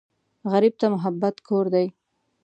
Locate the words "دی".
1.73-1.87